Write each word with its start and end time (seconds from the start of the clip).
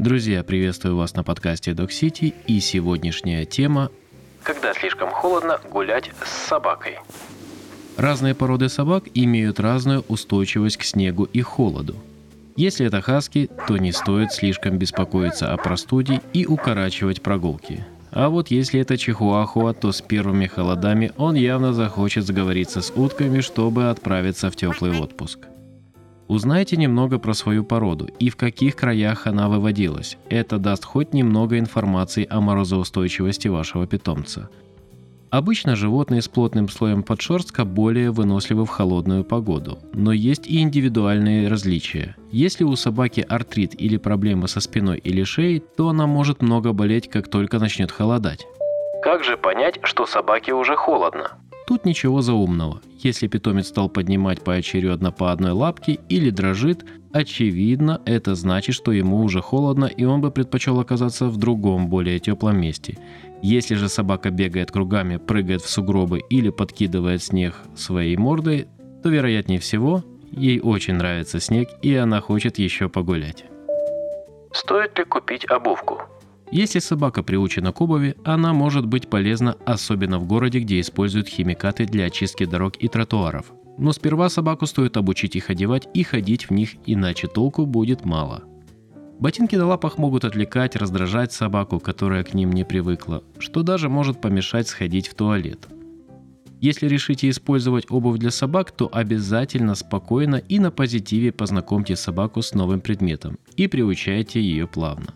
Друзья, 0.00 0.42
приветствую 0.42 0.96
вас 0.96 1.14
на 1.14 1.22
подкасте 1.22 1.72
Dog 1.72 1.88
City 1.88 2.32
и 2.46 2.58
сегодняшняя 2.60 3.44
тема 3.44 3.90
Когда 4.42 4.72
слишком 4.72 5.10
холодно 5.10 5.60
гулять 5.70 6.10
с 6.24 6.48
собакой. 6.48 6.98
Разные 7.98 8.34
породы 8.34 8.70
собак 8.70 9.04
имеют 9.12 9.60
разную 9.60 10.02
устойчивость 10.08 10.78
к 10.78 10.84
снегу 10.84 11.24
и 11.24 11.42
холоду. 11.42 11.96
Если 12.56 12.86
это 12.86 13.02
хаски, 13.02 13.50
то 13.68 13.76
не 13.76 13.92
стоит 13.92 14.32
слишком 14.32 14.78
беспокоиться 14.78 15.52
о 15.52 15.58
простуде 15.58 16.22
и 16.32 16.46
укорачивать 16.46 17.20
прогулки. 17.20 17.84
А 18.10 18.30
вот 18.30 18.48
если 18.48 18.80
это 18.80 18.96
чихуахуа, 18.96 19.74
то 19.74 19.92
с 19.92 20.00
первыми 20.00 20.46
холодами 20.46 21.12
он 21.18 21.34
явно 21.34 21.74
захочет 21.74 22.26
сговориться 22.26 22.80
с 22.80 22.90
утками, 22.90 23.40
чтобы 23.40 23.90
отправиться 23.90 24.50
в 24.50 24.56
теплый 24.56 24.98
отпуск. 24.98 25.40
Узнайте 26.30 26.76
немного 26.76 27.18
про 27.18 27.34
свою 27.34 27.64
породу 27.64 28.08
и 28.20 28.30
в 28.30 28.36
каких 28.36 28.76
краях 28.76 29.26
она 29.26 29.48
выводилась. 29.48 30.16
Это 30.28 30.58
даст 30.58 30.84
хоть 30.84 31.12
немного 31.12 31.58
информации 31.58 32.24
о 32.30 32.40
морозоустойчивости 32.40 33.48
вашего 33.48 33.84
питомца. 33.88 34.48
Обычно 35.30 35.74
животные 35.74 36.22
с 36.22 36.28
плотным 36.28 36.68
слоем 36.68 37.02
подшерстка 37.02 37.64
более 37.64 38.12
выносливы 38.12 38.64
в 38.64 38.68
холодную 38.68 39.24
погоду, 39.24 39.80
но 39.92 40.12
есть 40.12 40.46
и 40.46 40.60
индивидуальные 40.60 41.48
различия. 41.48 42.14
Если 42.30 42.62
у 42.62 42.76
собаки 42.76 43.26
артрит 43.28 43.74
или 43.74 43.96
проблемы 43.96 44.46
со 44.46 44.60
спиной 44.60 44.98
или 44.98 45.24
шеей, 45.24 45.58
то 45.58 45.88
она 45.88 46.06
может 46.06 46.42
много 46.42 46.72
болеть, 46.72 47.10
как 47.10 47.28
только 47.28 47.58
начнет 47.58 47.90
холодать. 47.90 48.46
Как 49.02 49.24
же 49.24 49.36
понять, 49.36 49.80
что 49.82 50.06
собаке 50.06 50.54
уже 50.54 50.76
холодно? 50.76 51.40
Тут 51.80 51.86
ничего 51.86 52.20
заумного. 52.20 52.82
Если 52.98 53.26
питомец 53.26 53.68
стал 53.68 53.88
поднимать 53.88 54.44
поочередно 54.44 55.12
по 55.12 55.32
одной 55.32 55.52
лапке 55.52 55.98
или 56.10 56.28
дрожит, 56.28 56.84
очевидно, 57.10 58.02
это 58.04 58.34
значит, 58.34 58.74
что 58.74 58.92
ему 58.92 59.22
уже 59.22 59.40
холодно 59.40 59.86
и 59.86 60.04
он 60.04 60.20
бы 60.20 60.30
предпочел 60.30 60.78
оказаться 60.78 61.28
в 61.28 61.38
другом, 61.38 61.88
более 61.88 62.18
теплом 62.18 62.60
месте. 62.60 62.98
Если 63.40 63.76
же 63.76 63.88
собака 63.88 64.28
бегает 64.30 64.70
кругами, 64.70 65.16
прыгает 65.16 65.62
в 65.62 65.70
сугробы 65.70 66.20
или 66.28 66.50
подкидывает 66.50 67.22
снег 67.22 67.54
своей 67.74 68.18
мордой, 68.18 68.68
то 69.02 69.08
вероятнее 69.08 69.58
всего 69.58 70.04
ей 70.32 70.60
очень 70.60 70.96
нравится 70.96 71.40
снег 71.40 71.70
и 71.80 71.94
она 71.94 72.20
хочет 72.20 72.58
еще 72.58 72.90
погулять. 72.90 73.46
Стоит 74.52 74.98
ли 74.98 75.04
купить 75.06 75.46
обувку? 75.50 76.02
Если 76.52 76.80
собака 76.80 77.22
приучена 77.22 77.72
к 77.72 77.80
обуви, 77.80 78.16
она 78.24 78.52
может 78.52 78.84
быть 78.84 79.08
полезна, 79.08 79.56
особенно 79.64 80.18
в 80.18 80.26
городе, 80.26 80.58
где 80.58 80.80
используют 80.80 81.28
химикаты 81.28 81.86
для 81.86 82.06
очистки 82.06 82.44
дорог 82.44 82.74
и 82.78 82.88
тротуаров. 82.88 83.52
Но 83.78 83.92
сперва 83.92 84.28
собаку 84.28 84.66
стоит 84.66 84.96
обучить 84.96 85.36
их 85.36 85.48
одевать 85.48 85.88
и 85.94 86.02
ходить 86.02 86.50
в 86.50 86.50
них, 86.50 86.74
иначе 86.86 87.28
толку 87.28 87.66
будет 87.66 88.04
мало. 88.04 88.44
Ботинки 89.20 89.54
на 89.54 89.66
лапах 89.66 89.96
могут 89.96 90.24
отвлекать, 90.24 90.74
раздражать 90.74 91.32
собаку, 91.32 91.78
которая 91.78 92.24
к 92.24 92.34
ним 92.34 92.50
не 92.52 92.64
привыкла, 92.64 93.22
что 93.38 93.62
даже 93.62 93.88
может 93.88 94.20
помешать 94.20 94.66
сходить 94.66 95.06
в 95.06 95.14
туалет. 95.14 95.68
Если 96.60 96.88
решите 96.88 97.30
использовать 97.30 97.90
обувь 97.90 98.18
для 98.18 98.30
собак, 98.30 98.72
то 98.72 98.90
обязательно 98.92 99.74
спокойно 99.74 100.36
и 100.36 100.58
на 100.58 100.70
позитиве 100.70 101.32
познакомьте 101.32 101.96
собаку 101.96 102.42
с 102.42 102.54
новым 102.54 102.80
предметом 102.80 103.38
и 103.56 103.66
приучайте 103.68 104.42
ее 104.42 104.66
плавно. 104.66 105.14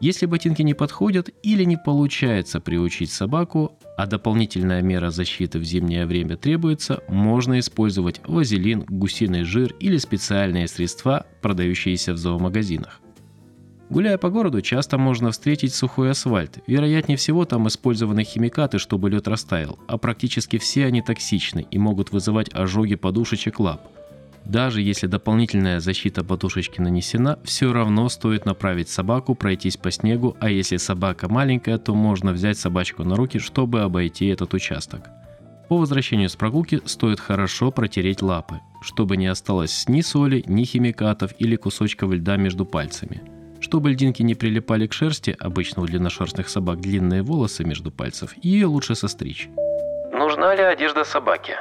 Если 0.00 0.24
ботинки 0.24 0.62
не 0.62 0.72
подходят 0.72 1.28
или 1.42 1.62
не 1.64 1.76
получается 1.76 2.58
приучить 2.58 3.12
собаку, 3.12 3.78
а 3.98 4.06
дополнительная 4.06 4.80
мера 4.80 5.10
защиты 5.10 5.58
в 5.58 5.64
зимнее 5.64 6.06
время 6.06 6.38
требуется, 6.38 7.02
можно 7.06 7.58
использовать 7.58 8.22
вазелин, 8.26 8.86
гусиный 8.88 9.42
жир 9.42 9.74
или 9.78 9.98
специальные 9.98 10.68
средства, 10.68 11.26
продающиеся 11.42 12.14
в 12.14 12.16
зоомагазинах. 12.16 13.02
Гуляя 13.90 14.16
по 14.16 14.30
городу, 14.30 14.62
часто 14.62 14.96
можно 14.96 15.32
встретить 15.32 15.74
сухой 15.74 16.12
асфальт. 16.12 16.60
Вероятнее 16.66 17.18
всего, 17.18 17.44
там 17.44 17.68
использованы 17.68 18.24
химикаты, 18.24 18.78
чтобы 18.78 19.10
лед 19.10 19.28
растаял, 19.28 19.78
а 19.86 19.98
практически 19.98 20.56
все 20.56 20.86
они 20.86 21.02
токсичны 21.02 21.66
и 21.70 21.78
могут 21.78 22.10
вызывать 22.10 22.48
ожоги 22.54 22.94
подушечек 22.94 23.60
лап– 23.60 23.86
даже 24.44 24.82
если 24.82 25.06
дополнительная 25.06 25.80
защита 25.80 26.24
подушечки 26.24 26.80
нанесена, 26.80 27.38
все 27.44 27.72
равно 27.72 28.08
стоит 28.08 28.46
направить 28.46 28.88
собаку 28.88 29.34
пройтись 29.34 29.76
по 29.76 29.90
снегу, 29.90 30.36
а 30.40 30.50
если 30.50 30.76
собака 30.76 31.28
маленькая, 31.28 31.78
то 31.78 31.94
можно 31.94 32.32
взять 32.32 32.58
собачку 32.58 33.04
на 33.04 33.16
руки, 33.16 33.38
чтобы 33.38 33.82
обойти 33.82 34.26
этот 34.26 34.54
участок. 34.54 35.08
По 35.68 35.76
возвращению 35.76 36.28
с 36.28 36.34
прогулки 36.34 36.80
стоит 36.84 37.20
хорошо 37.20 37.70
протереть 37.70 38.22
лапы, 38.22 38.60
чтобы 38.82 39.16
не 39.16 39.28
осталось 39.28 39.84
ни 39.88 40.00
соли, 40.00 40.42
ни 40.48 40.64
химикатов 40.64 41.32
или 41.38 41.54
кусочков 41.54 42.12
льда 42.12 42.36
между 42.36 42.66
пальцами. 42.66 43.22
Чтобы 43.60 43.90
льдинки 43.90 44.22
не 44.22 44.34
прилипали 44.34 44.86
к 44.88 44.92
шерсти, 44.92 45.36
обычно 45.38 45.82
у 45.82 45.86
длинношерстных 45.86 46.48
собак 46.48 46.80
длинные 46.80 47.22
волосы 47.22 47.62
между 47.62 47.92
пальцев, 47.92 48.34
ее 48.42 48.66
лучше 48.66 48.96
состричь. 48.96 49.48
Нужна 50.12 50.56
ли 50.56 50.62
одежда 50.62 51.04
собаке? 51.04 51.58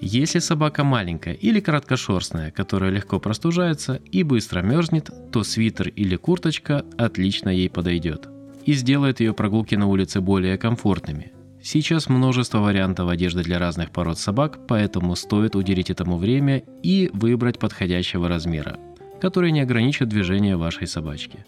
Если 0.00 0.38
собака 0.38 0.82
маленькая 0.82 1.34
или 1.34 1.60
короткошерстная, 1.60 2.50
которая 2.50 2.90
легко 2.90 3.20
простужается 3.20 4.00
и 4.10 4.22
быстро 4.22 4.62
мерзнет, 4.62 5.10
то 5.30 5.42
свитер 5.42 5.88
или 5.88 6.16
курточка 6.16 6.86
отлично 6.96 7.50
ей 7.50 7.68
подойдет 7.68 8.28
и 8.64 8.72
сделает 8.72 9.20
ее 9.20 9.34
прогулки 9.34 9.74
на 9.74 9.86
улице 9.86 10.22
более 10.22 10.56
комфортными. 10.56 11.32
Сейчас 11.62 12.08
множество 12.08 12.58
вариантов 12.58 13.10
одежды 13.10 13.42
для 13.42 13.58
разных 13.58 13.90
пород 13.90 14.18
собак, 14.18 14.60
поэтому 14.66 15.16
стоит 15.16 15.54
уделить 15.54 15.90
этому 15.90 16.16
время 16.16 16.62
и 16.82 17.10
выбрать 17.12 17.58
подходящего 17.58 18.28
размера, 18.28 18.78
который 19.20 19.50
не 19.50 19.60
ограничит 19.60 20.08
движение 20.08 20.56
вашей 20.56 20.86
собачки. 20.86 21.44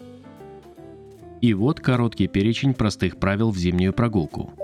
И 1.41 1.55
вот 1.55 1.79
короткий 1.79 2.27
перечень 2.27 2.75
простых 2.75 3.17
правил 3.17 3.49
в 3.49 3.57
зимнюю 3.57 3.93
прогулку– 3.93 4.53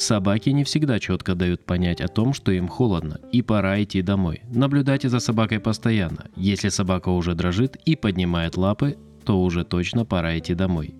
Собаки 0.00 0.48
не 0.48 0.64
всегда 0.64 0.98
четко 0.98 1.34
дают 1.34 1.66
понять 1.66 2.00
о 2.00 2.08
том, 2.08 2.32
что 2.32 2.52
им 2.52 2.68
холодно 2.68 3.20
и 3.32 3.42
пора 3.42 3.82
идти 3.82 4.00
домой. 4.00 4.40
Наблюдайте 4.48 5.10
за 5.10 5.20
собакой 5.20 5.60
постоянно. 5.60 6.24
Если 6.36 6.70
собака 6.70 7.10
уже 7.10 7.34
дрожит 7.34 7.76
и 7.84 7.96
поднимает 7.96 8.56
лапы, 8.56 8.96
то 9.26 9.42
уже 9.42 9.62
точно 9.62 10.06
пора 10.06 10.38
идти 10.38 10.54
домой. 10.54 10.94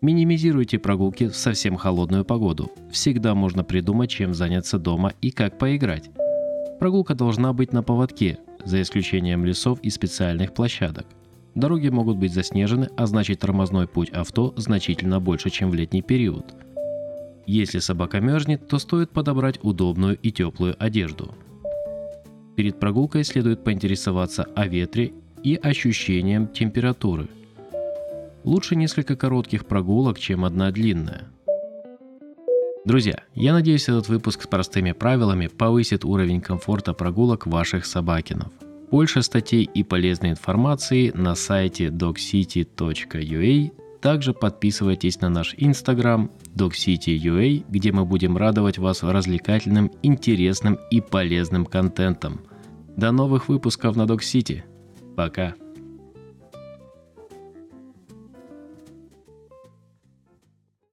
Минимизируйте 0.00 0.80
прогулки 0.80 1.28
в 1.28 1.36
совсем 1.36 1.76
холодную 1.76 2.24
погоду. 2.24 2.72
Всегда 2.90 3.36
можно 3.36 3.62
придумать, 3.62 4.10
чем 4.10 4.34
заняться 4.34 4.80
дома 4.80 5.12
и 5.20 5.30
как 5.30 5.56
поиграть. 5.56 6.10
Прогулка 6.80 7.14
должна 7.14 7.52
быть 7.52 7.72
на 7.72 7.84
поводке, 7.84 8.38
за 8.64 8.82
исключением 8.82 9.44
лесов 9.44 9.78
и 9.82 9.90
специальных 9.90 10.52
площадок. 10.52 11.06
Дороги 11.54 11.88
могут 11.90 12.16
быть 12.16 12.34
заснежены, 12.34 12.88
а 12.96 13.06
значит 13.06 13.38
тормозной 13.38 13.86
путь 13.86 14.10
авто 14.10 14.52
значительно 14.56 15.20
больше, 15.20 15.48
чем 15.50 15.70
в 15.70 15.74
летний 15.74 16.02
период– 16.02 16.56
если 17.46 17.78
собака 17.78 18.20
мерзнет, 18.20 18.68
то 18.68 18.78
стоит 18.78 19.10
подобрать 19.10 19.58
удобную 19.62 20.18
и 20.22 20.30
теплую 20.30 20.76
одежду. 20.78 21.34
Перед 22.56 22.78
прогулкой 22.78 23.24
следует 23.24 23.64
поинтересоваться 23.64 24.44
о 24.54 24.66
ветре 24.66 25.12
и 25.42 25.56
ощущением 25.56 26.48
температуры. 26.48 27.28
Лучше 28.44 28.76
несколько 28.76 29.16
коротких 29.16 29.66
прогулок, 29.66 30.18
чем 30.18 30.44
одна 30.44 30.70
длинная. 30.70 31.28
Друзья, 32.84 33.24
я 33.34 33.52
надеюсь, 33.52 33.88
этот 33.88 34.08
выпуск 34.08 34.42
с 34.42 34.46
простыми 34.46 34.92
правилами 34.92 35.48
повысит 35.48 36.04
уровень 36.04 36.40
комфорта 36.40 36.94
прогулок 36.94 37.46
ваших 37.46 37.84
собакинов. 37.84 38.48
Больше 38.90 39.22
статей 39.22 39.64
и 39.72 39.84
полезной 39.84 40.30
информации 40.30 41.12
на 41.14 41.34
сайте 41.34 41.88
dogcity.ua 41.88 43.70
также 44.00 44.32
подписывайтесь 44.32 45.20
на 45.20 45.28
наш 45.28 45.54
инстаграм 45.56 46.30
DogCity.ua, 46.54 47.64
где 47.68 47.92
мы 47.92 48.04
будем 48.04 48.36
радовать 48.36 48.78
вас 48.78 49.02
развлекательным, 49.02 49.90
интересным 50.02 50.78
и 50.90 51.00
полезным 51.00 51.66
контентом. 51.66 52.40
До 52.96 53.12
новых 53.12 53.48
выпусков 53.48 53.96
на 53.96 54.02
Dog 54.02 54.20
City. 54.20 54.62
Пока. 55.16 55.54